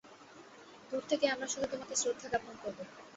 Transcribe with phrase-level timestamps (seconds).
[0.89, 2.77] দূর থেকে আমরা শুধু তোমাকে শ্রদ্ধা জ্ঞাপন করব।